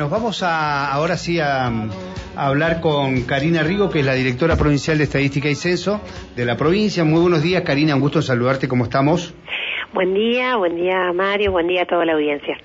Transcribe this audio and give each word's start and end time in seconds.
nos 0.00 0.10
vamos 0.10 0.42
a, 0.42 0.90
ahora 0.90 1.18
sí 1.18 1.38
a, 1.40 1.66
a 1.66 2.46
hablar 2.46 2.80
con 2.80 3.20
Karina 3.24 3.62
Rigo, 3.62 3.90
que 3.90 4.00
es 4.00 4.06
la 4.06 4.14
directora 4.14 4.56
provincial 4.56 4.96
de 4.96 5.04
Estadística 5.04 5.50
y 5.50 5.54
Censo 5.54 6.00
de 6.34 6.46
la 6.46 6.56
provincia. 6.56 7.04
Muy 7.04 7.20
buenos 7.20 7.42
días, 7.42 7.62
Karina, 7.66 7.94
un 7.94 8.00
gusto 8.00 8.22
saludarte, 8.22 8.66
¿cómo 8.66 8.84
estamos? 8.84 9.34
Buen 9.92 10.14
día, 10.14 10.56
buen 10.56 10.74
día 10.76 11.12
Mario, 11.14 11.52
buen 11.52 11.66
día 11.68 11.82
a 11.82 11.86
toda 11.86 12.06
la 12.06 12.14
audiencia. 12.14 12.56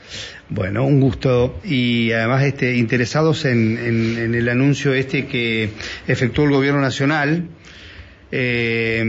Bueno, 0.48 0.86
un 0.86 1.02
gusto 1.02 1.60
y 1.66 2.13
además 2.13 2.44
este, 2.44 2.78
interesados 2.78 3.44
en, 3.44 3.78
en- 3.79 4.17
en 4.17 4.33
el 4.36 4.47
anuncio 4.47 4.94
este 4.94 5.28
que 5.28 5.72
efectuó 6.08 6.46
el 6.46 6.52
gobierno 6.52 6.79
nacional, 6.79 7.49
eh, 8.31 9.04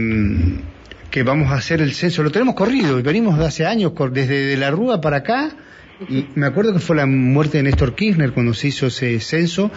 que 1.09 1.23
vamos 1.23 1.49
a 1.49 1.55
hacer 1.55 1.79
el 1.81 1.93
censo. 1.93 2.23
Lo 2.23 2.31
tenemos 2.31 2.55
corrido, 2.55 3.01
venimos 3.01 3.39
de 3.39 3.45
hace 3.45 3.65
años, 3.65 3.93
desde 4.11 4.47
de 4.47 4.57
la 4.57 4.69
Rúa 4.69 4.99
para 4.99 5.17
acá, 5.17 5.51
y 6.09 6.25
me 6.35 6.45
acuerdo 6.45 6.73
que 6.73 6.79
fue 6.79 6.95
la 6.95 7.05
muerte 7.05 7.57
de 7.57 7.63
Néstor 7.63 7.95
Kirchner 7.95 8.31
cuando 8.31 8.53
se 8.53 8.67
hizo 8.67 8.87
ese 8.87 9.19
censo, 9.19 9.71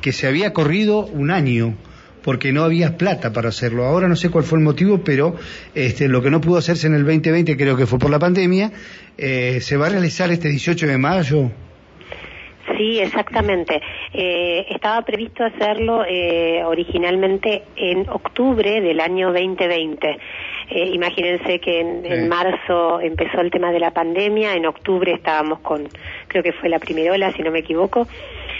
que 0.00 0.12
se 0.12 0.26
había 0.26 0.52
corrido 0.52 1.06
un 1.06 1.30
año 1.30 1.76
porque 2.22 2.52
no 2.52 2.64
había 2.64 2.96
plata 2.96 3.32
para 3.32 3.50
hacerlo. 3.50 3.84
Ahora 3.84 4.08
no 4.08 4.16
sé 4.16 4.30
cuál 4.30 4.44
fue 4.44 4.58
el 4.58 4.64
motivo, 4.64 5.04
pero 5.04 5.36
este, 5.74 6.08
lo 6.08 6.22
que 6.22 6.30
no 6.30 6.40
pudo 6.40 6.56
hacerse 6.56 6.86
en 6.86 6.94
el 6.94 7.04
2020, 7.04 7.56
creo 7.56 7.76
que 7.76 7.86
fue 7.86 7.98
por 7.98 8.10
la 8.10 8.18
pandemia, 8.18 8.72
eh, 9.18 9.58
se 9.60 9.76
va 9.76 9.86
a 9.86 9.90
realizar 9.90 10.30
este 10.30 10.48
18 10.48 10.86
de 10.86 10.98
mayo. 10.98 11.50
Sí, 12.76 12.98
exactamente. 13.00 13.80
Eh, 14.12 14.66
estaba 14.70 15.02
previsto 15.02 15.44
hacerlo 15.44 16.04
eh, 16.06 16.62
originalmente 16.64 17.62
en 17.76 18.08
octubre 18.08 18.80
del 18.80 19.00
año 19.00 19.32
2020. 19.32 20.18
Eh, 20.70 20.90
imagínense 20.92 21.60
que 21.60 21.80
en, 21.80 22.04
en 22.06 22.28
marzo 22.28 23.00
empezó 23.00 23.40
el 23.40 23.50
tema 23.50 23.70
de 23.70 23.80
la 23.80 23.90
pandemia, 23.90 24.54
en 24.54 24.66
octubre 24.66 25.12
estábamos 25.12 25.60
con, 25.60 25.88
creo 26.28 26.42
que 26.42 26.52
fue 26.52 26.68
la 26.68 26.78
primera 26.78 27.12
ola, 27.12 27.32
si 27.32 27.42
no 27.42 27.50
me 27.50 27.60
equivoco. 27.60 28.06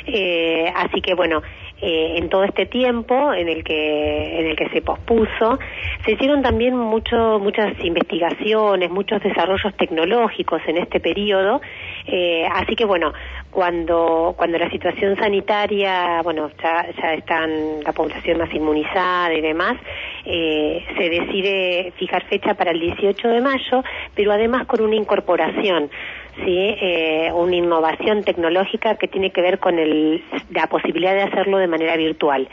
Eh, 0.06 0.70
así 0.74 1.01
que 1.01 1.15
bueno, 1.15 1.42
eh, 1.80 2.15
en 2.16 2.28
todo 2.28 2.45
este 2.45 2.66
tiempo 2.66 3.32
en 3.32 3.48
el 3.48 3.65
que 3.65 4.40
en 4.40 4.46
el 4.46 4.57
que 4.57 4.68
se 4.68 4.82
pospuso, 4.82 5.59
se 6.04 6.12
hicieron 6.12 6.42
también 6.42 6.76
mucho, 6.76 7.38
muchas 7.38 7.73
investigaciones, 7.82 8.90
muchos 8.90 9.23
desarrollos 9.23 9.74
tecnológicos 9.76 10.60
en 10.66 10.79
este 10.79 11.01
periodo. 11.01 11.60
Eh, 12.07 12.46
así 12.52 12.76
que 12.76 12.85
bueno, 12.85 13.12
cuando 13.55 14.35
cuando 14.37 14.59
la 14.59 14.69
situación 14.69 15.16
sanitaria, 15.16 16.21
bueno, 16.23 16.51
ya 16.63 16.87
ya 17.01 17.15
están 17.15 17.85
la 17.85 17.93
población 17.93 18.38
más 18.38 18.52
inmunizada 18.52 19.33
y 19.33 19.41
demás, 19.41 19.77
eh, 20.24 20.85
se 20.99 21.09
decide 21.09 21.93
fijar 21.97 22.25
fecha 22.25 22.55
para 22.55 22.73
el 22.73 22.80
18 22.80 23.29
de 23.29 23.41
mayo, 23.41 23.85
pero 24.15 24.32
además 24.32 24.66
con 24.66 24.82
una 24.82 24.97
incorporación 24.97 25.88
sí 26.45 26.59
eh, 26.59 27.30
una 27.32 27.55
innovación 27.55 28.25
tecnológica 28.25 28.97
que 28.97 29.07
tiene 29.07 29.30
que 29.30 29.41
ver 29.41 29.60
con 29.60 29.79
el, 29.79 30.25
la 30.51 30.66
posibilidad 30.66 31.15
de 31.15 31.23
hacerlo 31.23 31.59
de 31.59 31.69
manera 31.69 31.97
virtual. 31.97 32.49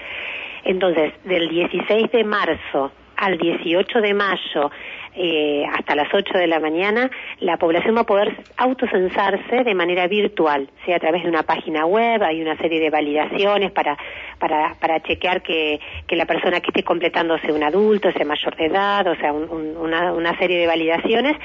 Entonces, 0.63 1.13
del 1.23 1.49
16 1.49 2.11
de 2.11 2.23
marzo 2.23 2.91
al 3.21 3.37
18 3.37 4.01
de 4.01 4.13
mayo, 4.15 4.71
eh, 5.15 5.63
hasta 5.77 5.93
las 5.95 6.11
8 6.13 6.37
de 6.37 6.47
la 6.47 6.59
mañana, 6.59 7.09
la 7.39 7.57
población 7.57 7.95
va 7.95 8.01
a 8.01 8.05
poder 8.05 8.35
autocensarse 8.57 9.63
de 9.63 9.75
manera 9.75 10.07
virtual, 10.07 10.69
sea 10.85 10.95
a 10.95 10.99
través 10.99 11.21
de 11.23 11.29
una 11.29 11.43
página 11.43 11.85
web, 11.85 12.23
hay 12.23 12.41
una 12.41 12.57
serie 12.57 12.79
de 12.79 12.89
validaciones 12.89 13.71
para, 13.71 13.95
para, 14.39 14.73
para 14.79 15.01
chequear 15.03 15.41
que, 15.43 15.79
que 16.07 16.15
la 16.15 16.25
persona 16.25 16.61
que 16.61 16.67
esté 16.69 16.83
completando 16.83 17.37
sea 17.39 17.53
un 17.53 17.63
adulto, 17.63 18.11
sea 18.11 18.25
mayor 18.25 18.55
de 18.55 18.65
edad, 18.65 19.05
o 19.07 19.15
sea, 19.15 19.31
un- 19.33 19.49
un- 19.49 19.77
una, 19.77 20.13
una 20.13 20.35
serie 20.39 20.57
de 20.57 20.65
validaciones, 20.67 21.37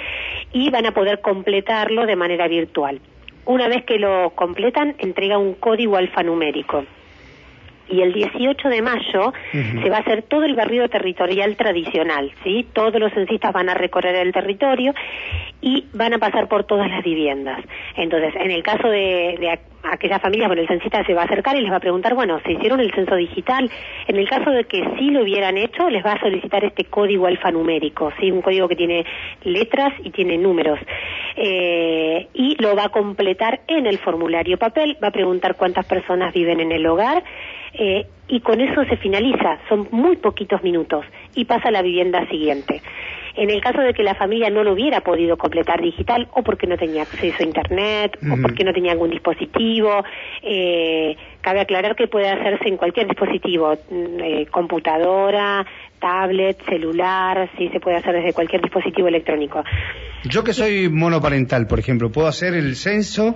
y 0.52 0.70
van 0.70 0.86
a 0.86 0.92
poder 0.92 1.20
completarlo 1.20 2.06
de 2.06 2.16
manera 2.16 2.48
virtual. 2.48 3.00
Una 3.44 3.68
vez 3.68 3.84
que 3.84 3.98
lo 3.98 4.30
completan, 4.30 4.94
entrega 4.98 5.38
un 5.38 5.54
código 5.54 5.96
alfanumérico 5.96 6.84
y 7.88 8.00
el 8.02 8.12
18 8.12 8.68
de 8.68 8.82
mayo 8.82 9.32
se 9.82 9.90
va 9.90 9.96
a 9.98 10.00
hacer 10.00 10.22
todo 10.22 10.44
el 10.44 10.54
barrido 10.54 10.88
territorial 10.88 11.56
tradicional, 11.56 12.32
¿sí? 12.44 12.66
Todos 12.72 12.98
los 13.00 13.12
censistas 13.12 13.52
van 13.52 13.68
a 13.68 13.74
recorrer 13.74 14.14
el 14.16 14.32
territorio 14.32 14.92
y 15.60 15.84
van 15.94 16.12
a 16.14 16.18
pasar 16.18 16.48
por 16.48 16.64
todas 16.64 16.88
las 16.90 17.02
viviendas. 17.04 17.60
Entonces, 17.96 18.34
en 18.36 18.50
el 18.50 18.62
caso 18.62 18.88
de, 18.88 19.36
de 19.40 19.48
aqu- 19.50 19.60
aquellas 19.84 20.20
familias, 20.20 20.48
bueno, 20.48 20.62
el 20.62 20.68
censista 20.68 21.04
se 21.04 21.14
va 21.14 21.22
a 21.22 21.24
acercar 21.24 21.56
y 21.56 21.60
les 21.62 21.70
va 21.72 21.76
a 21.76 21.80
preguntar, 21.80 22.14
bueno, 22.14 22.40
¿se 22.44 22.52
hicieron 22.52 22.80
el 22.80 22.92
censo 22.92 23.14
digital? 23.16 23.70
En 24.08 24.16
el 24.16 24.28
caso 24.28 24.50
de 24.50 24.64
que 24.64 24.82
sí 24.98 25.10
lo 25.10 25.22
hubieran 25.22 25.56
hecho, 25.56 25.88
les 25.88 26.04
va 26.04 26.12
a 26.12 26.20
solicitar 26.20 26.64
este 26.64 26.84
código 26.84 27.26
alfanumérico, 27.26 28.12
¿sí? 28.20 28.30
Un 28.30 28.42
código 28.42 28.68
que 28.68 28.76
tiene 28.76 29.04
letras 29.44 29.92
y 30.04 30.10
tiene 30.10 30.36
números. 30.38 30.78
Eh, 31.36 32.28
y 32.34 32.60
lo 32.62 32.74
va 32.74 32.84
a 32.84 32.88
completar 32.88 33.60
en 33.68 33.86
el 33.86 33.98
formulario 33.98 34.58
papel, 34.58 34.96
va 35.02 35.08
a 35.08 35.12
preguntar 35.12 35.56
cuántas 35.56 35.86
personas 35.86 36.32
viven 36.34 36.60
en 36.60 36.72
el 36.72 36.86
hogar, 36.86 37.22
eh, 37.78 38.06
y 38.28 38.40
con 38.40 38.60
eso 38.60 38.84
se 38.84 38.96
finaliza, 38.96 39.58
son 39.68 39.88
muy 39.90 40.16
poquitos 40.16 40.62
minutos 40.62 41.04
y 41.34 41.44
pasa 41.44 41.68
a 41.68 41.70
la 41.70 41.82
vivienda 41.82 42.26
siguiente. 42.28 42.82
En 43.36 43.50
el 43.50 43.60
caso 43.60 43.82
de 43.82 43.92
que 43.92 44.02
la 44.02 44.14
familia 44.14 44.48
no 44.48 44.64
lo 44.64 44.72
hubiera 44.72 45.02
podido 45.02 45.36
completar 45.36 45.82
digital 45.82 46.26
o 46.32 46.42
porque 46.42 46.66
no 46.66 46.78
tenía 46.78 47.02
acceso 47.02 47.36
a 47.40 47.42
internet 47.42 48.18
o 48.22 48.40
porque 48.40 48.64
no 48.64 48.72
tenía 48.72 48.92
algún 48.92 49.10
dispositivo, 49.10 50.02
eh, 50.42 51.16
cabe 51.42 51.60
aclarar 51.60 51.94
que 51.94 52.08
puede 52.08 52.30
hacerse 52.30 52.68
en 52.68 52.78
cualquier 52.78 53.06
dispositivo, 53.06 53.74
mm, 53.90 54.20
eh, 54.20 54.46
computadora, 54.50 55.66
tablet, 56.00 56.64
celular, 56.64 57.50
sí 57.58 57.68
se 57.68 57.78
puede 57.78 57.98
hacer 57.98 58.14
desde 58.14 58.32
cualquier 58.32 58.62
dispositivo 58.62 59.06
electrónico. 59.08 59.62
Yo 60.24 60.42
que 60.42 60.54
soy 60.54 60.88
monoparental, 60.88 61.66
por 61.66 61.78
ejemplo, 61.78 62.10
puedo 62.10 62.28
hacer 62.28 62.54
el 62.54 62.74
censo 62.74 63.34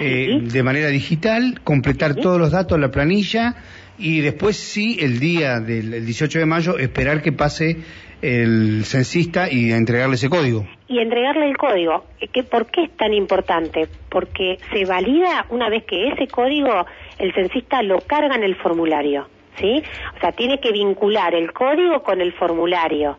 eh, 0.00 0.38
de 0.42 0.62
manera 0.62 0.88
digital, 0.88 1.60
completar 1.64 2.14
todos 2.14 2.38
los 2.38 2.50
datos 2.50 2.78
la 2.78 2.90
planilla 2.90 3.54
y 3.98 4.20
después 4.20 4.56
sí, 4.56 4.98
el 5.00 5.20
día 5.20 5.60
del 5.60 5.94
el 5.94 6.04
18 6.06 6.38
de 6.40 6.46
mayo, 6.46 6.78
esperar 6.78 7.22
que 7.22 7.32
pase 7.32 7.76
el 8.22 8.84
censista 8.84 9.50
y 9.52 9.70
entregarle 9.72 10.14
ese 10.14 10.28
código. 10.30 10.66
y 10.88 10.98
entregarle 10.98 11.46
el 11.48 11.56
código. 11.56 12.04
Eh, 12.20 12.28
¿Qué- 12.32 12.42
¿Por 12.44 12.66
qué 12.66 12.84
es 12.84 12.96
tan 12.96 13.12
importante? 13.14 13.88
Porque 14.10 14.58
se 14.72 14.84
valida 14.84 15.46
una 15.50 15.68
vez 15.68 15.84
que 15.84 16.08
ese 16.08 16.26
código 16.28 16.86
el 17.18 17.32
censista 17.34 17.82
lo 17.82 17.98
carga 18.00 18.34
en 18.36 18.44
el 18.44 18.54
formulario, 18.56 19.28
¿sí? 19.58 19.82
O 20.16 20.20
sea, 20.20 20.32
tiene 20.32 20.60
que 20.60 20.72
vincular 20.72 21.34
el 21.34 21.52
código 21.52 22.02
con 22.02 22.20
el 22.20 22.32
formulario. 22.34 23.18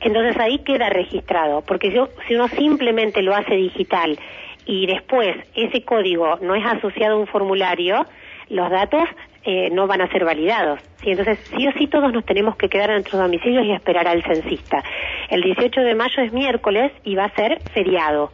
Entonces 0.00 0.36
ahí 0.40 0.58
queda 0.60 0.88
registrado, 0.90 1.62
porque 1.62 1.92
yo, 1.92 2.08
si 2.26 2.34
uno 2.34 2.48
simplemente 2.48 3.22
lo 3.22 3.34
hace 3.34 3.54
digital 3.54 4.18
y 4.66 4.86
después 4.86 5.36
ese 5.54 5.84
código 5.84 6.38
no 6.40 6.54
es 6.54 6.64
asociado 6.64 7.16
a 7.16 7.18
un 7.20 7.26
formulario, 7.26 8.06
los 8.48 8.70
datos 8.70 9.04
eh, 9.44 9.70
no 9.70 9.86
van 9.86 10.00
a 10.00 10.08
ser 10.08 10.24
validados. 10.24 10.80
¿sí? 11.02 11.10
Entonces, 11.10 11.38
sí 11.56 11.66
o 11.66 11.72
sí 11.72 11.88
todos 11.88 12.12
nos 12.12 12.24
tenemos 12.24 12.56
que 12.56 12.68
quedar 12.68 12.90
en 12.90 12.96
nuestros 12.96 13.20
domicilios 13.20 13.64
y 13.64 13.72
esperar 13.72 14.06
al 14.06 14.22
censista. 14.22 14.82
El 15.30 15.42
18 15.42 15.80
de 15.80 15.94
mayo 15.94 16.22
es 16.22 16.32
miércoles 16.32 16.92
y 17.04 17.14
va 17.14 17.24
a 17.24 17.34
ser 17.34 17.60
feriado. 17.72 18.32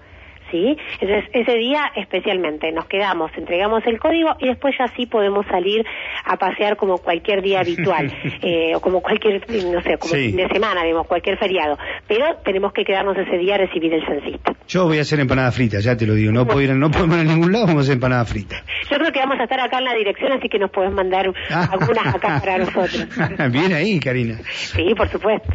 ¿Sí? 0.50 0.76
Entonces, 1.00 1.28
ese 1.32 1.58
día 1.58 1.92
especialmente 1.96 2.72
nos 2.72 2.86
quedamos, 2.86 3.30
entregamos 3.36 3.82
el 3.86 3.98
código 3.98 4.30
y 4.38 4.48
después 4.48 4.74
ya 4.78 4.86
sí 4.96 5.04
podemos 5.06 5.44
salir 5.46 5.84
a 6.24 6.36
pasear 6.36 6.76
como 6.76 6.98
cualquier 6.98 7.42
día 7.42 7.60
habitual, 7.60 8.10
eh, 8.42 8.72
o 8.74 8.80
como 8.80 9.02
cualquier, 9.02 9.42
no 9.66 9.82
sé, 9.82 9.98
como 9.98 10.14
Sí. 10.14 10.28
fin 10.28 10.36
de 10.36 10.48
semana, 10.48 10.84
digamos, 10.84 11.06
cualquier 11.06 11.38
feriado. 11.38 11.76
Pero 12.06 12.36
tenemos 12.44 12.72
que 12.72 12.84
quedarnos 12.84 13.16
ese 13.18 13.36
día 13.36 13.56
a 13.56 13.58
recibir 13.58 13.92
el 13.92 14.04
censista. 14.06 14.52
Yo 14.66 14.84
voy 14.84 14.98
a 14.98 15.02
hacer 15.02 15.20
empanada 15.20 15.52
frita, 15.52 15.80
ya 15.80 15.96
te 15.96 16.06
lo 16.06 16.14
digo. 16.14 16.32
No 16.32 16.46
puedo 16.46 16.62
ir, 16.62 16.70
no 16.74 16.90
podemos 16.90 17.16
ir 17.16 17.22
a 17.28 17.32
ningún 17.32 17.52
lado, 17.52 17.66
vamos 17.66 17.80
a 17.80 17.84
hacer 17.84 17.94
empanada 17.94 18.24
frita. 18.24 18.62
Yo 18.90 18.96
creo 18.98 19.12
que 19.12 19.18
vamos 19.18 19.38
a 19.40 19.44
estar 19.44 19.60
acá 19.60 19.78
en 19.78 19.84
la 19.84 19.94
dirección, 19.94 20.32
así 20.32 20.48
que 20.48 20.58
nos 20.58 20.70
pueden 20.70 20.94
mandar 20.94 21.30
algunas 21.50 22.14
acá 22.14 22.40
para 22.40 22.58
nosotros. 22.58 23.06
Bien 23.52 23.72
ahí, 23.72 23.98
Karina. 24.00 24.38
Sí, 24.44 24.94
por 24.96 25.08
supuesto. 25.08 25.48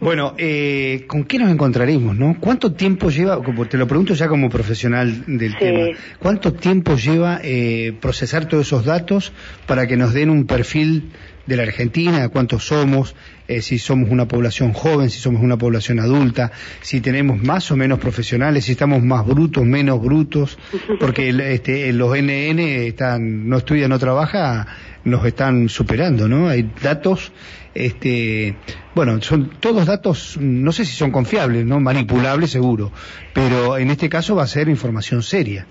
Bueno, 0.00 0.34
eh, 0.38 1.04
¿con 1.06 1.24
qué 1.24 1.38
nos 1.38 1.50
encontraremos, 1.50 2.16
no? 2.16 2.36
¿Cuánto 2.40 2.72
tiempo 2.72 3.10
lleva, 3.10 3.38
te 3.68 3.76
lo 3.76 3.86
pregunto 3.86 4.14
ya 4.14 4.28
como 4.32 4.48
profesional 4.48 5.24
del 5.26 5.52
Sí. 5.52 5.58
tema, 5.58 5.86
cuánto 6.18 6.54
tiempo 6.54 6.96
lleva 6.96 7.38
eh, 7.44 7.92
procesar 8.00 8.46
todos 8.46 8.66
esos 8.66 8.86
datos 8.86 9.32
para 9.66 9.86
que 9.86 9.98
nos 9.98 10.14
den 10.14 10.30
un 10.30 10.46
perfil 10.46 11.10
de 11.46 11.56
la 11.56 11.64
Argentina, 11.64 12.28
cuántos 12.30 12.64
somos, 12.66 13.14
eh, 13.48 13.60
si 13.60 13.78
somos 13.78 14.08
una 14.10 14.26
población 14.26 14.72
joven, 14.72 15.10
si 15.10 15.18
somos 15.18 15.42
una 15.42 15.58
población 15.58 15.98
adulta, 16.00 16.50
si 16.80 17.00
tenemos 17.02 17.42
más 17.42 17.70
o 17.72 17.76
menos 17.76 17.98
profesionales, 17.98 18.64
si 18.64 18.72
estamos 18.72 19.02
más 19.02 19.26
brutos, 19.26 19.64
menos 19.66 20.00
brutos, 20.00 20.56
porque 21.00 21.28
el- 21.28 21.40
este, 21.40 21.92
los 21.92 22.16
NN 22.16 22.60
están, 22.86 23.48
no 23.48 23.58
estudian, 23.58 23.90
no 23.90 23.98
trabajan, 23.98 24.66
nos 25.04 25.24
están 25.24 25.68
superando, 25.68 26.28
¿no? 26.28 26.48
Hay 26.48 26.70
datos, 26.82 27.32
este, 27.74 28.54
bueno, 28.94 29.20
son 29.20 29.50
todos 29.60 29.86
datos, 29.86 30.38
no 30.40 30.72
sé 30.72 30.84
si 30.84 30.94
son 30.94 31.10
confiables, 31.10 31.64
¿no? 31.64 31.80
Manipulables 31.80 32.50
seguro, 32.50 32.90
pero 33.32 33.78
en 33.78 33.90
este 33.90 34.08
caso 34.08 34.36
va 34.36 34.44
a 34.44 34.46
ser 34.46 34.68
información 34.68 35.22
seria. 35.22 35.66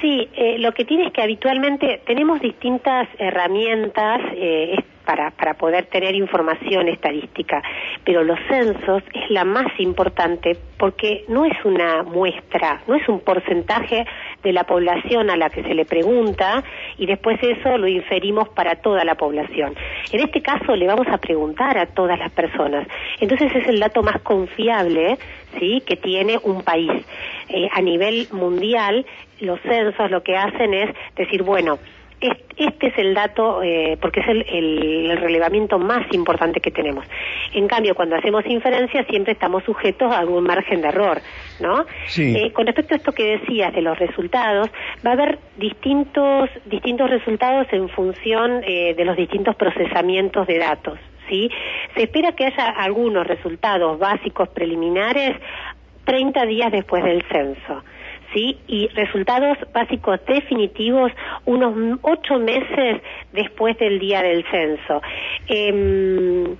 Sí, 0.00 0.28
eh, 0.36 0.58
lo 0.58 0.72
que 0.72 0.84
tiene 0.84 1.06
es 1.06 1.12
que 1.12 1.22
habitualmente 1.22 2.02
tenemos 2.06 2.40
distintas 2.40 3.08
herramientas, 3.18 4.20
eh, 4.34 4.76
para, 5.06 5.30
para 5.30 5.54
poder 5.54 5.86
tener 5.86 6.14
información 6.14 6.88
estadística, 6.88 7.62
pero 8.04 8.24
los 8.24 8.38
censos 8.48 9.02
es 9.14 9.30
la 9.30 9.44
más 9.44 9.68
importante 9.78 10.58
porque 10.76 11.24
no 11.28 11.46
es 11.46 11.56
una 11.64 12.02
muestra, 12.02 12.82
no 12.86 12.96
es 12.96 13.08
un 13.08 13.20
porcentaje 13.20 14.04
de 14.42 14.52
la 14.52 14.64
población 14.64 15.30
a 15.30 15.36
la 15.36 15.48
que 15.48 15.62
se 15.62 15.74
le 15.74 15.86
pregunta 15.86 16.62
y 16.98 17.06
después 17.06 17.38
eso 17.42 17.78
lo 17.78 17.88
inferimos 17.88 18.48
para 18.50 18.76
toda 18.76 19.04
la 19.04 19.14
población. 19.14 19.74
En 20.12 20.20
este 20.20 20.42
caso 20.42 20.76
le 20.76 20.86
vamos 20.86 21.06
a 21.08 21.18
preguntar 21.18 21.78
a 21.78 21.86
todas 21.86 22.18
las 22.18 22.32
personas. 22.32 22.86
Entonces 23.20 23.54
es 23.54 23.68
el 23.68 23.80
dato 23.80 24.02
más 24.02 24.20
confiable 24.22 25.16
¿sí? 25.58 25.82
que 25.86 25.96
tiene 25.96 26.38
un 26.42 26.62
país. 26.62 26.92
Eh, 27.48 27.68
a 27.72 27.80
nivel 27.80 28.28
mundial, 28.32 29.06
los 29.40 29.60
censos 29.60 30.10
lo 30.10 30.22
que 30.22 30.36
hacen 30.36 30.74
es 30.74 30.90
decir, 31.16 31.42
bueno, 31.42 31.78
este 32.20 32.86
es 32.86 32.98
el 32.98 33.14
dato, 33.14 33.62
eh, 33.62 33.98
porque 34.00 34.20
es 34.20 34.28
el, 34.28 35.18
relevamiento 35.18 35.78
más 35.78 36.06
importante 36.12 36.60
que 36.60 36.70
tenemos. 36.70 37.04
En 37.52 37.68
cambio, 37.68 37.94
cuando 37.94 38.16
hacemos 38.16 38.44
inferencias, 38.46 39.06
siempre 39.08 39.32
estamos 39.32 39.64
sujetos 39.64 40.10
a 40.10 40.18
algún 40.18 40.44
margen 40.44 40.80
de 40.80 40.88
error, 40.88 41.20
¿no? 41.60 41.84
Eh, 42.16 42.52
con 42.52 42.66
respecto 42.66 42.94
a 42.94 42.96
esto 42.96 43.12
que 43.12 43.38
decías 43.38 43.74
de 43.74 43.82
los 43.82 43.98
resultados, 43.98 44.70
va 45.04 45.10
a 45.10 45.12
haber 45.12 45.38
distintos, 45.58 46.48
distintos 46.64 47.10
resultados 47.10 47.66
en 47.72 47.88
función 47.90 48.62
eh, 48.64 48.94
de 48.94 49.04
los 49.04 49.16
distintos 49.16 49.54
procesamientos 49.56 50.46
de 50.46 50.58
datos, 50.58 50.98
¿sí? 51.28 51.50
Se 51.94 52.04
espera 52.04 52.32
que 52.32 52.46
haya 52.46 52.68
algunos 52.68 53.26
resultados 53.26 53.98
básicos 53.98 54.48
preliminares 54.48 55.36
30 56.04 56.46
días 56.46 56.72
después 56.72 57.04
del 57.04 57.22
censo. 57.30 57.82
¿Sí? 58.36 58.58
Y 58.68 58.88
resultados 58.88 59.56
básicos 59.72 60.20
definitivos 60.26 61.10
unos 61.46 61.98
ocho 62.02 62.38
meses 62.38 63.00
después 63.32 63.78
del 63.78 63.98
día 63.98 64.22
del 64.22 64.44
censo. 64.50 65.00
Em, 65.48 66.56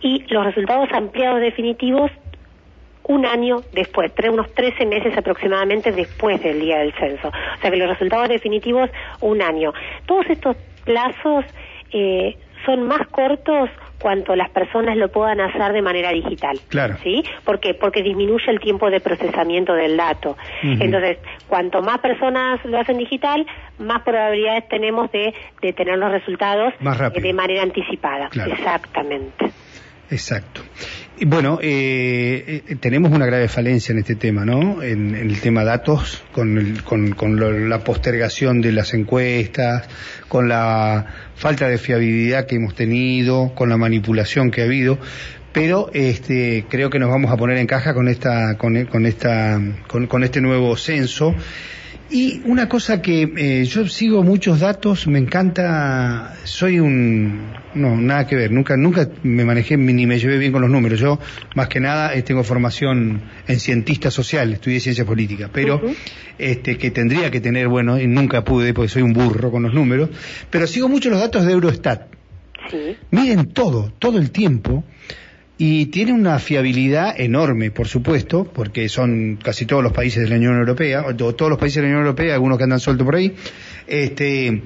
y 0.00 0.24
los 0.32 0.44
resultados 0.44 0.88
ampliados 0.92 1.40
definitivos 1.40 2.12
un 3.02 3.26
año 3.26 3.62
después, 3.72 4.12
unos 4.30 4.54
13 4.54 4.86
meses 4.86 5.16
aproximadamente 5.18 5.90
después 5.90 6.40
del 6.40 6.60
día 6.60 6.78
del 6.78 6.92
censo. 6.94 7.28
O 7.28 7.60
sea 7.60 7.70
que 7.70 7.76
los 7.76 7.88
resultados 7.88 8.28
definitivos 8.28 8.88
un 9.20 9.42
año. 9.42 9.72
Todos 10.06 10.26
estos 10.30 10.56
plazos 10.84 11.44
eh, 11.90 12.36
son 12.64 12.86
más 12.86 13.08
cortos 13.08 13.70
cuanto 14.00 14.36
las 14.36 14.50
personas 14.50 14.96
lo 14.96 15.08
puedan 15.08 15.40
hacer 15.40 15.72
de 15.72 15.82
manera 15.82 16.10
digital. 16.12 16.58
Claro. 16.68 16.96
¿Sí? 17.02 17.24
¿Por 17.44 17.60
qué? 17.60 17.74
Porque 17.74 18.02
disminuye 18.02 18.50
el 18.50 18.60
tiempo 18.60 18.90
de 18.90 19.00
procesamiento 19.00 19.74
del 19.74 19.96
dato. 19.96 20.36
Entonces, 20.62 21.18
cuanto 21.48 21.82
más 21.82 21.98
personas 21.98 22.64
lo 22.64 22.78
hacen 22.78 22.98
digital, 22.98 23.46
más 23.78 24.02
probabilidades 24.02 24.68
tenemos 24.68 25.10
de, 25.12 25.34
de 25.62 25.72
tener 25.72 25.98
los 25.98 26.10
resultados 26.10 26.72
de 26.78 27.32
manera 27.32 27.62
anticipada. 27.62 28.30
Exactamente. 28.46 29.50
Exacto. 30.10 30.62
Y 31.20 31.24
bueno, 31.24 31.58
eh, 31.60 32.62
eh, 32.66 32.76
tenemos 32.76 33.10
una 33.10 33.26
grave 33.26 33.48
falencia 33.48 33.92
en 33.92 33.98
este 33.98 34.14
tema, 34.14 34.44
¿no? 34.44 34.82
En, 34.82 35.14
el 35.14 35.40
tema 35.40 35.64
datos, 35.64 36.22
con, 36.32 36.80
con, 36.84 37.68
la 37.68 37.80
postergación 37.80 38.60
de 38.60 38.72
las 38.72 38.94
encuestas, 38.94 39.88
con 40.28 40.48
la 40.48 41.06
falta 41.34 41.68
de 41.68 41.78
fiabilidad 41.78 42.46
que 42.46 42.56
hemos 42.56 42.74
tenido, 42.74 43.52
con 43.54 43.68
la 43.68 43.76
manipulación 43.76 44.50
que 44.50 44.62
ha 44.62 44.64
habido. 44.64 44.98
Pero 45.52 45.90
este, 45.92 46.66
creo 46.68 46.88
que 46.88 47.00
nos 47.00 47.10
vamos 47.10 47.32
a 47.32 47.36
poner 47.36 47.58
en 47.58 47.66
caja 47.66 47.94
con 47.94 48.06
esta, 48.06 48.56
con, 48.56 48.84
con 48.86 49.04
esta, 49.04 49.60
con 49.88 50.22
este 50.22 50.40
nuevo 50.40 50.76
censo 50.76 51.34
y 52.10 52.40
una 52.44 52.68
cosa 52.68 53.02
que 53.02 53.30
eh, 53.36 53.64
yo 53.64 53.86
sigo 53.86 54.22
muchos 54.22 54.60
datos, 54.60 55.06
me 55.06 55.18
encanta, 55.18 56.36
soy 56.44 56.80
un, 56.80 57.52
no, 57.74 57.96
nada 57.96 58.26
que 58.26 58.34
ver, 58.34 58.50
nunca, 58.50 58.76
nunca 58.76 59.08
me 59.22 59.44
manejé 59.44 59.76
ni 59.76 60.06
me 60.06 60.18
llevé 60.18 60.38
bien 60.38 60.52
con 60.52 60.62
los 60.62 60.70
números. 60.70 60.98
Yo, 60.98 61.18
más 61.54 61.68
que 61.68 61.80
nada, 61.80 62.14
eh, 62.14 62.22
tengo 62.22 62.42
formación 62.44 63.20
en 63.46 63.60
cientista 63.60 64.10
social, 64.10 64.52
estudié 64.54 64.80
ciencia 64.80 65.04
política, 65.04 65.50
pero 65.52 65.82
este, 66.38 66.78
que 66.78 66.90
tendría 66.90 67.30
que 67.30 67.40
tener, 67.40 67.68
bueno, 67.68 68.00
y 68.00 68.06
nunca 68.06 68.42
pude 68.42 68.72
porque 68.72 68.88
soy 68.88 69.02
un 69.02 69.12
burro 69.12 69.50
con 69.50 69.62
los 69.62 69.74
números, 69.74 70.08
pero 70.50 70.66
sigo 70.66 70.88
mucho 70.88 71.10
los 71.10 71.20
datos 71.20 71.44
de 71.44 71.52
Eurostat. 71.52 72.08
Sí. 72.70 72.96
Miren 73.10 73.52
todo, 73.52 73.92
todo 73.98 74.18
el 74.18 74.30
tiempo 74.30 74.84
y 75.58 75.86
tiene 75.86 76.12
una 76.12 76.38
fiabilidad 76.38 77.20
enorme, 77.20 77.72
por 77.72 77.88
supuesto, 77.88 78.44
porque 78.44 78.88
son 78.88 79.38
casi 79.42 79.66
todos 79.66 79.82
los 79.82 79.92
países 79.92 80.22
de 80.22 80.28
la 80.30 80.36
Unión 80.36 80.56
Europea, 80.56 81.04
o 81.04 81.14
todos 81.14 81.50
los 81.50 81.58
países 81.58 81.76
de 81.76 81.82
la 81.82 81.88
Unión 81.88 82.06
Europea, 82.06 82.34
algunos 82.34 82.58
que 82.58 82.64
andan 82.64 82.78
sueltos 82.78 83.04
por 83.04 83.16
ahí, 83.16 83.34
este, 83.88 84.62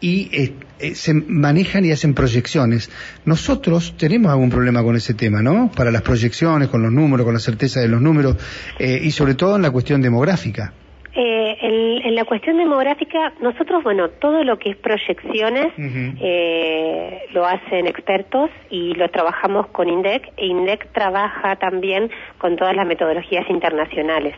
y 0.00 0.28
eh, 0.32 0.94
se 0.94 1.14
manejan 1.14 1.84
y 1.84 1.92
hacen 1.92 2.12
proyecciones. 2.12 2.90
Nosotros 3.24 3.94
tenemos 3.96 4.32
algún 4.32 4.50
problema 4.50 4.82
con 4.82 4.96
ese 4.96 5.14
tema, 5.14 5.42
¿no? 5.42 5.70
Para 5.70 5.92
las 5.92 6.02
proyecciones, 6.02 6.68
con 6.68 6.82
los 6.82 6.92
números, 6.92 7.24
con 7.24 7.34
la 7.34 7.40
certeza 7.40 7.80
de 7.80 7.88
los 7.88 8.02
números, 8.02 8.36
eh, 8.80 9.00
y 9.00 9.12
sobre 9.12 9.34
todo 9.34 9.54
en 9.54 9.62
la 9.62 9.70
cuestión 9.70 10.02
demográfica. 10.02 10.72
Eh, 11.14 11.56
en, 11.62 12.14
la 12.14 12.24
cuestión 12.24 12.58
demográfica, 12.58 13.32
nosotros, 13.40 13.82
bueno, 13.84 14.08
todo 14.10 14.42
lo 14.42 14.58
que 14.58 14.70
es 14.70 14.76
proyecciones 14.76 15.72
eh, 15.78 17.25
lo 17.36 17.44
hacen 17.44 17.86
expertos 17.86 18.48
y 18.70 18.94
lo 18.94 19.10
trabajamos 19.10 19.66
con 19.66 19.90
INDEC. 19.90 20.32
E 20.38 20.46
INDEC 20.46 20.90
trabaja 20.92 21.56
también 21.56 22.10
con 22.38 22.56
todas 22.56 22.74
las 22.74 22.86
metodologías 22.86 23.48
internacionales. 23.50 24.34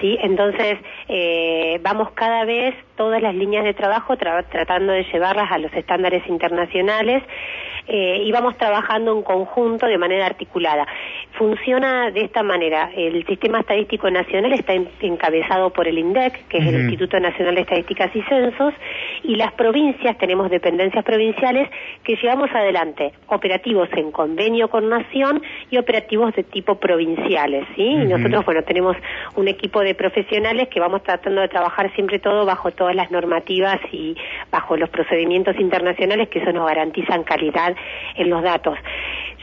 ¿sí? 0.00 0.16
Entonces, 0.22 0.78
eh, 1.08 1.80
vamos 1.82 2.12
cada 2.12 2.44
vez 2.44 2.72
todas 2.94 3.20
las 3.20 3.34
líneas 3.34 3.64
de 3.64 3.74
trabajo 3.74 4.16
tratando 4.16 4.92
de 4.92 5.02
llevarlas 5.12 5.50
a 5.50 5.58
los 5.58 5.72
estándares 5.74 6.24
internacionales 6.28 7.24
eh, 7.88 8.22
y 8.24 8.32
vamos 8.32 8.56
trabajando 8.56 9.12
en 9.12 9.22
conjunto 9.22 9.86
de 9.86 9.98
manera 9.98 10.26
articulada. 10.26 10.86
Funciona 11.38 12.10
de 12.10 12.22
esta 12.22 12.42
manera. 12.42 12.90
El 12.96 13.24
Sistema 13.26 13.60
Estadístico 13.60 14.10
Nacional 14.10 14.52
está 14.52 14.72
encabezado 15.00 15.70
por 15.70 15.86
el 15.86 15.98
INDEC, 15.98 16.48
que 16.48 16.58
es 16.58 16.66
el 16.66 16.80
Instituto 16.80 17.20
Nacional 17.20 17.54
de 17.54 17.60
Estadísticas 17.60 18.14
y 18.14 18.22
Censos, 18.22 18.74
y 19.22 19.36
las 19.36 19.52
provincias, 19.52 20.18
tenemos 20.18 20.50
dependencias 20.50 21.04
provinciales 21.04 21.68
que 22.02 22.16
llevamos 22.16 22.35
adelante 22.52 23.12
operativos 23.28 23.88
en 23.96 24.10
convenio 24.12 24.68
con 24.68 24.88
Nación 24.88 25.42
y 25.70 25.78
operativos 25.78 26.34
de 26.34 26.42
tipo 26.42 26.76
provinciales, 26.76 27.66
¿sí? 27.74 27.82
Y 27.82 28.06
nosotros, 28.06 28.44
bueno, 28.44 28.62
tenemos 28.62 28.96
un 29.34 29.48
equipo 29.48 29.80
de 29.80 29.94
profesionales 29.94 30.68
que 30.68 30.80
vamos 30.80 31.02
tratando 31.02 31.40
de 31.40 31.48
trabajar 31.48 31.92
siempre 31.94 32.18
todo 32.18 32.44
bajo 32.44 32.70
todas 32.70 32.94
las 32.94 33.10
normativas 33.10 33.78
y 33.92 34.16
bajo 34.50 34.76
los 34.76 34.88
procedimientos 34.90 35.56
internacionales 35.58 36.28
que 36.28 36.40
eso 36.40 36.52
nos 36.52 36.66
garantizan 36.66 37.24
calidad 37.24 37.74
en 38.14 38.30
los 38.30 38.42
datos. 38.42 38.78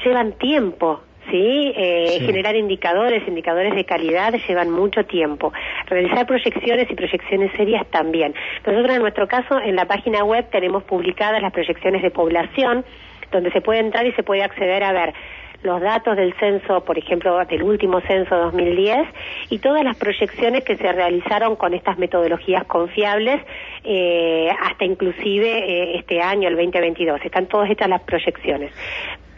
Llevan 0.04 0.34
tiempo 0.34 1.02
eh, 1.32 2.18
¿sí? 2.20 2.26
Generar 2.26 2.56
indicadores, 2.56 3.28
indicadores 3.28 3.76
de 3.76 3.86
calidad 3.86 4.34
llevan 4.48 4.70
mucho 4.70 5.06
tiempo. 5.06 5.54
Realizar 5.88 6.26
proyecciones 6.26 6.90
y 6.90 6.96
proyecciones 6.96 7.52
serias 7.56 7.86
también. 7.88 8.34
Nosotros 8.66 8.96
en 8.96 9.02
nuestro 9.02 9.28
caso 9.28 9.60
en 9.60 9.76
la 9.76 9.86
página 9.86 10.24
web 10.24 10.50
tenemos 10.52 10.84
publicadas 10.84 11.42
las 11.42 11.52
proyecciones 11.52 12.02
de 12.02 12.12
población, 12.12 12.86
donde 13.32 13.52
se 13.52 13.62
puede 13.62 13.80
entrar 13.80 14.06
y 14.06 14.12
se 14.14 14.24
puede 14.24 14.44
acceder 14.44 14.84
a 14.84 14.92
ver 14.92 15.14
los 15.64 15.82
datos 15.82 16.18
del 16.18 16.34
censo, 16.36 16.84
por 16.84 16.98
ejemplo, 16.98 17.44
del 17.46 17.64
último 17.64 18.02
censo 18.02 18.36
2010 18.36 19.08
y 19.50 19.60
todas 19.60 19.84
las 19.84 19.96
proyecciones 19.96 20.64
que 20.64 20.76
se 20.76 20.92
realizaron 20.92 21.56
con 21.56 21.74
estas 21.74 21.98
metodologías 21.98 22.66
confiables 22.66 23.42
eh, 23.84 24.50
hasta 24.62 24.86
inclusive 24.86 25.48
eh, 25.48 25.98
este 25.98 26.22
año, 26.22 26.50
el 26.50 26.56
2022. 26.56 27.22
Están 27.24 27.48
todas 27.48 27.70
estas 27.70 27.90
las 27.90 28.02
proyecciones. 28.02 28.72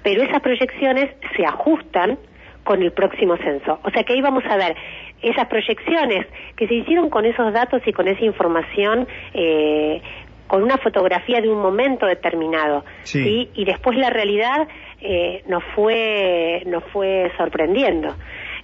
Pero 0.05 0.21
esas 0.21 0.39
proyecciones 0.39 1.09
se 1.35 1.43
ajustan 1.47 2.19
con 2.63 2.83
el 2.83 2.91
próximo 2.91 3.37
censo. 3.37 3.79
O 3.81 3.89
sea 3.89 4.03
que 4.03 4.13
ahí 4.13 4.21
vamos 4.21 4.43
a 4.47 4.55
ver 4.55 4.75
esas 5.19 5.47
proyecciones 5.47 6.27
que 6.55 6.67
se 6.67 6.75
hicieron 6.75 7.09
con 7.09 7.25
esos 7.25 7.51
datos 7.51 7.81
y 7.87 7.91
con 7.91 8.07
esa 8.07 8.23
información 8.23 9.07
eh, 9.33 9.99
con 10.45 10.61
una 10.61 10.77
fotografía 10.77 11.41
de 11.41 11.49
un 11.49 11.59
momento 11.59 12.05
determinado, 12.05 12.85
sí. 13.01 13.49
Y 13.55 13.65
después 13.65 13.97
la 13.97 14.11
realidad 14.11 14.67
eh, 15.01 15.41
nos 15.47 15.63
fue 15.73 16.61
nos 16.67 16.83
fue 16.93 17.31
sorprendiendo. 17.35 18.15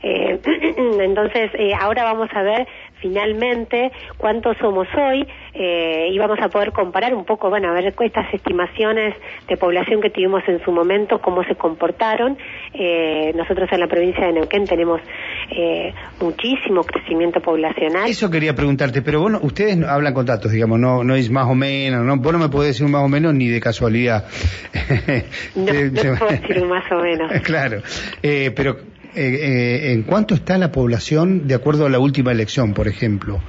Eh, 0.04 0.40
entonces, 1.00 1.50
eh, 1.56 1.74
ahora 1.74 2.04
vamos 2.04 2.30
a 2.34 2.44
ver 2.44 2.68
finalmente 3.02 3.92
cuántos 4.18 4.58
somos 4.58 4.88
hoy 4.96 5.28
eh, 5.54 6.10
y 6.12 6.18
vamos 6.18 6.40
a 6.42 6.48
poder 6.48 6.72
comparar 6.72 7.14
un 7.14 7.26
poco, 7.26 7.50
bueno, 7.50 7.70
a 7.70 7.74
ver 7.74 7.94
estas 8.00 8.34
estimaciones 8.34 9.16
de 9.48 9.58
población 9.58 10.02
que 10.02 10.10
tuvimos 10.10 10.44
en 10.48 10.64
su 10.64 10.72
momento, 10.72 11.20
cómo 11.20 11.44
se 11.44 11.56
comportaron. 11.56 12.38
Eh, 12.74 13.34
nosotros 13.36 13.68
en 13.72 13.80
la 13.80 13.88
provincia 13.88 14.26
de 14.28 14.34
Neuquén 14.34 14.66
tenemos 14.66 15.02
eh, 15.50 15.94
muchísimo 16.22 16.84
crecimiento 16.84 17.42
poblacional. 17.42 18.10
Eso 18.10 18.30
quería 18.30 18.56
preguntarte, 18.56 19.02
pero 19.02 19.22
bueno, 19.22 19.40
ustedes 19.42 19.84
hablan 19.84 20.14
con 20.14 20.26
datos, 20.26 20.52
digamos, 20.52 20.80
no, 20.80 21.04
no 21.04 21.16
es 21.16 21.30
más 21.30 21.48
o 21.48 21.56
menos, 21.56 22.06
¿no? 22.06 22.16
vos 22.18 22.32
no 22.32 22.40
me 22.40 22.50
podés 22.50 22.70
decir 22.70 22.86
un 22.86 22.92
más 22.92 23.04
o 23.04 23.10
menos 23.10 23.34
ni 23.34 23.48
de 23.48 23.60
casualidad. 23.60 24.26
no, 25.56 25.74
no 25.74 26.18
puedo 26.20 26.32
decir 26.32 26.62
un 26.62 26.70
más 26.70 26.90
o 26.92 26.96
menos. 26.96 27.32
claro, 27.44 27.82
pero 28.22 28.78
eh, 29.16 29.22
eh, 29.24 29.92
¿en 29.94 30.04
cuánto 30.04 30.34
está 30.36 30.58
la 30.58 30.72
población 30.72 31.48
de 31.48 31.56
acuerdo 31.56 31.86
a 31.86 31.90
la 31.90 32.00
última 32.00 32.32
elección, 32.32 32.74
por 32.74 32.88
ejemplo? 32.88 33.40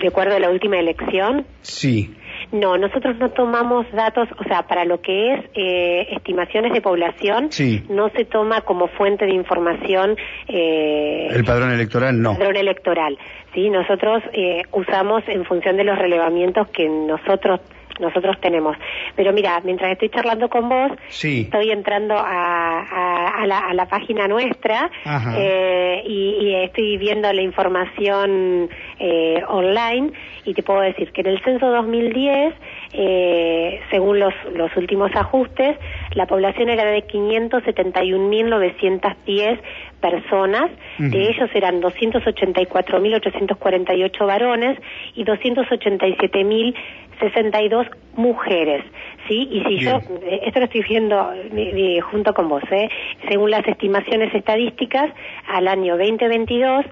¿De 0.00 0.08
acuerdo 0.08 0.36
a 0.36 0.40
la 0.40 0.50
última 0.50 0.78
elección? 0.78 1.46
Sí. 1.62 2.14
No, 2.52 2.76
nosotros 2.78 3.16
no 3.18 3.30
tomamos 3.30 3.86
datos, 3.92 4.26
o 4.38 4.44
sea, 4.44 4.62
para 4.62 4.84
lo 4.84 5.00
que 5.00 5.34
es 5.34 5.44
eh, 5.54 6.06
estimaciones 6.16 6.72
de 6.72 6.80
población, 6.80 7.52
Sí. 7.52 7.84
no 7.90 8.08
se 8.10 8.24
toma 8.24 8.62
como 8.62 8.88
fuente 8.88 9.26
de 9.26 9.34
información 9.34 10.16
eh, 10.48 11.28
El 11.30 11.44
padrón 11.44 11.70
electoral 11.70 12.20
no. 12.20 12.32
padrón 12.34 12.56
electoral. 12.56 13.16
Sí, 13.54 13.68
nosotros 13.70 14.22
eh, 14.32 14.62
usamos 14.72 15.22
en 15.28 15.44
función 15.44 15.76
de 15.76 15.84
los 15.84 15.98
relevamientos 15.98 16.68
que 16.70 16.88
nosotros 16.88 17.60
nosotros 18.00 18.36
tenemos. 18.40 18.76
Pero 19.14 19.32
mira, 19.32 19.60
mientras 19.64 19.92
estoy 19.92 20.08
charlando 20.08 20.48
con 20.48 20.68
vos, 20.68 20.92
Sí. 21.08 21.42
estoy 21.42 21.70
entrando 21.70 22.14
a, 22.16 22.80
a- 22.80 23.42
a 23.42 23.46
la, 23.46 23.58
a 23.68 23.74
la 23.74 23.86
página 23.86 24.26
nuestra 24.28 24.90
eh, 25.36 26.02
y, 26.06 26.36
y 26.40 26.54
estoy 26.64 26.96
viendo 26.98 27.32
la 27.32 27.42
información 27.42 28.68
eh, 28.98 29.42
online 29.48 30.12
y 30.44 30.54
te 30.54 30.62
puedo 30.62 30.80
decir 30.80 31.12
que 31.12 31.20
en 31.20 31.28
el 31.28 31.42
censo 31.44 31.70
2010, 31.70 32.54
eh, 32.92 33.80
según 33.90 34.18
los, 34.18 34.34
los 34.54 34.76
últimos 34.76 35.14
ajustes, 35.14 35.76
la 36.14 36.26
población 36.26 36.68
era 36.70 36.84
de 36.90 37.04
571.910 37.06 39.60
personas, 40.00 40.72
Ujú. 40.98 41.10
de 41.10 41.28
ellos 41.28 41.48
eran 41.54 41.80
284.848 41.80 44.26
varones 44.26 44.76
y 45.14 45.22
287.062 45.24 47.88
mujeres. 48.16 48.82
¿Sí? 49.28 49.48
Y 49.52 49.62
si 49.64 49.78
yo, 49.84 50.00
Bien. 50.00 50.18
eh, 50.24 50.40
esto 50.46 50.58
lo 50.58 50.64
estoy 50.64 50.82
viendo 50.82 51.32
eh, 51.32 51.48
eh, 51.54 52.00
junto 52.00 52.34
con 52.34 52.48
vos, 52.48 52.64
¿eh? 52.72 52.88
según 53.28 53.52
las 53.52 53.64
estimaciones 53.68 54.34
estadísticas, 54.34 55.12
al 55.46 55.68
año 55.68 55.96
2022, 55.96 56.84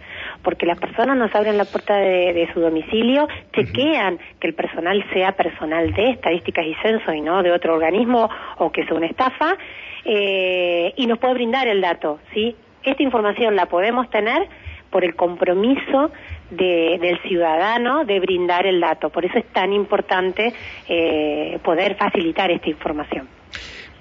Porque 0.43 0.65
las 0.65 0.79
personas 0.79 1.17
nos 1.17 1.33
abren 1.36 1.57
la 1.57 1.65
puerta 1.65 1.95
de, 1.98 2.31
de 2.33 2.50
su 2.53 2.62
domicilio, 2.62 3.27
chequean 3.53 4.17
que 4.39 4.48
el 4.48 4.53
personal 4.53 5.03
sea 5.13 5.33
personal 5.33 5.91
de 5.93 6.12
estadísticas 6.12 6.65
y 6.65 6.74
censo 6.81 7.13
y 7.13 7.21
no 7.21 7.43
de 7.43 7.51
otro 7.51 7.74
organismo 7.74 8.29
o 8.60 8.71
que 8.71 8.86
sea 8.86 8.95
una 8.95 9.07
estafa, 9.07 9.57
eh, 10.05 10.93
y 10.95 11.05
nos 11.07 11.19
puede 11.19 11.33
brindar 11.36 11.67
el 11.67 11.81
dato, 11.81 12.19
¿sí? 12.33 12.55
Esta 12.83 13.03
información 13.03 13.55
la 13.55 13.67
podemos 13.67 14.10
tener 14.10 14.48
por 14.89 15.03
el 15.05 15.15
compromiso 15.15 16.12
de- 16.51 16.98
del 17.01 17.20
ciudadano 17.27 18.05
de 18.05 18.20
brindar 18.20 18.65
el 18.67 18.79
dato. 18.79 19.10
Por 19.10 19.25
eso 19.25 19.38
es 19.39 19.46
tan 19.53 19.74
importante 19.74 20.53
eh, 20.88 21.58
poder 21.63 21.96
facilitar 21.96 22.51
esta 22.51 22.70
información. 22.70 23.27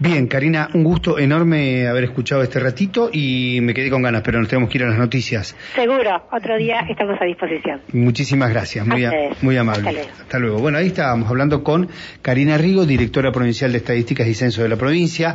Bien, 0.02 0.28
Karina, 0.28 0.71
un 0.73 0.83
gusto 0.83 1.19
enorme 1.19 1.87
haber 1.87 2.04
escuchado 2.04 2.42
este 2.42 2.59
ratito 2.59 3.11
y 3.12 3.59
me 3.61 3.75
quedé 3.75 3.90
con 3.90 4.00
ganas, 4.00 4.23
pero 4.23 4.38
nos 4.38 4.49
tenemos 4.49 4.71
que 4.71 4.78
ir 4.78 4.85
a 4.85 4.88
las 4.88 4.97
noticias. 4.99 5.54
Seguro, 5.75 6.23
otro 6.33 6.57
día 6.57 6.87
estamos 6.88 7.21
a 7.21 7.25
disposición. 7.26 7.83
Muchísimas 7.92 8.49
gracias, 8.49 8.87
muy, 8.87 9.04
A 9.04 9.12
muy 9.42 9.59
amable. 9.59 9.80
Hasta 9.90 9.92
luego. 9.92 10.11
Hasta 10.23 10.38
luego. 10.38 10.59
Bueno, 10.61 10.78
ahí 10.78 10.87
estábamos 10.87 11.28
hablando 11.28 11.62
con 11.62 11.90
Karina 12.23 12.57
Rigo, 12.57 12.87
directora 12.87 13.30
provincial 13.30 13.73
de 13.73 13.76
Estadísticas 13.76 14.26
y 14.26 14.33
Censo 14.33 14.62
de 14.62 14.71
la 14.71 14.76
provincia. 14.76 15.28